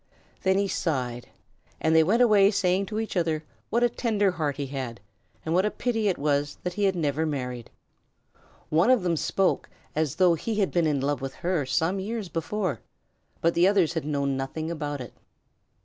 [0.41, 1.29] Then he sighed,
[1.79, 4.99] and they went away saying to each other what a tender heart he had
[5.45, 7.69] and what a pity it was that he had never married.
[8.69, 12.29] One of them spoke as though he had been in love with her some years
[12.29, 12.81] before,
[13.41, 15.13] but the others had known nothing about it.